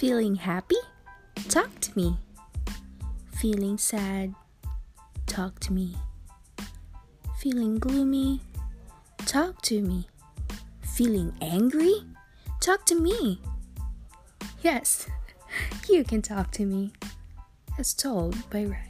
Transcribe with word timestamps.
Feeling 0.00 0.36
happy? 0.36 0.80
Talk 1.50 1.78
to 1.80 1.94
me. 1.94 2.16
Feeling 3.34 3.76
sad? 3.76 4.34
Talk 5.26 5.60
to 5.60 5.74
me. 5.74 5.94
Feeling 7.38 7.78
gloomy? 7.78 8.40
Talk 9.26 9.60
to 9.60 9.82
me. 9.82 10.08
Feeling 10.80 11.34
angry? 11.42 11.92
Talk 12.62 12.86
to 12.86 12.94
me. 12.94 13.42
Yes, 14.62 15.06
you 15.90 16.02
can 16.02 16.22
talk 16.22 16.50
to 16.52 16.64
me, 16.64 16.94
as 17.78 17.92
told 17.92 18.48
by 18.48 18.64
Ryan. 18.64 18.89